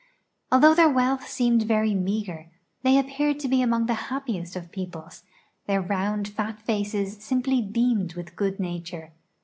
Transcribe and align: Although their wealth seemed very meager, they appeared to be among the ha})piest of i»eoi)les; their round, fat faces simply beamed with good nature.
Although 0.51 0.73
their 0.73 0.89
wealth 0.89 1.27
seemed 1.27 1.61
very 1.67 1.93
meager, 1.93 2.49
they 2.81 2.97
appeared 2.97 3.39
to 3.41 3.47
be 3.47 3.61
among 3.61 3.85
the 3.85 3.93
ha})piest 4.09 4.55
of 4.55 4.63
i»eoi)les; 4.75 5.21
their 5.67 5.79
round, 5.83 6.27
fat 6.29 6.59
faces 6.59 7.23
simply 7.23 7.61
beamed 7.61 8.15
with 8.15 8.35
good 8.35 8.59
nature. 8.59 9.11